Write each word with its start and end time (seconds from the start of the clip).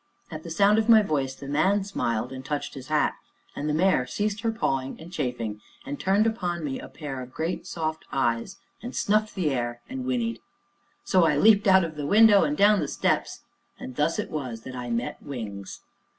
At 0.31 0.41
the 0.41 0.49
sound 0.49 0.79
of 0.79 0.89
my 0.89 1.03
voice 1.03 1.35
the 1.35 1.47
man 1.47 1.83
smiled 1.83 2.33
and 2.33 2.43
touched 2.43 2.73
his 2.73 2.87
hat, 2.87 3.13
and 3.55 3.69
the 3.69 3.73
mare 3.75 4.07
ceased 4.07 4.41
her 4.41 4.51
pawing 4.51 4.99
and 4.99 5.13
chafing, 5.13 5.61
and 5.85 5.99
turned 5.99 6.25
upon 6.25 6.63
me 6.63 6.79
a 6.79 6.87
pair 6.87 7.21
of 7.21 7.31
great, 7.35 7.67
soft 7.67 8.05
eyes, 8.11 8.57
and 8.81 8.95
snuffed 8.95 9.35
the 9.35 9.51
air, 9.51 9.79
and 9.87 10.03
whinnied. 10.05 10.39
So 11.03 11.25
I 11.25 11.37
leapt 11.37 11.67
out 11.67 11.83
of 11.83 11.97
the 11.97 12.07
window, 12.07 12.43
and 12.43 12.57
down 12.57 12.79
the 12.79 12.87
steps, 12.87 13.43
and 13.77 13.95
thus 13.95 14.17
it 14.17 14.31
was 14.31 14.61
that 14.61 14.75
I 14.75 14.89
met 14.89 15.21
"Wings." 15.21 15.81